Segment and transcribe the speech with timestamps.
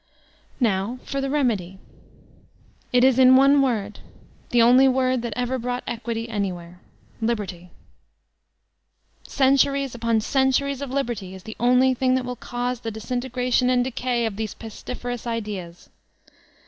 [0.59, 1.77] Now for tile remedy.
[2.91, 3.99] It is in one word,
[4.49, 6.79] the only word that ever brought equity anywhere—
[7.21, 7.69] ^Libebty!
[9.27, 13.69] Cen turies upon centuries of liberty is the only thing that will cause the disintegration
[13.69, 15.89] and decay of these pesti ferous ideas.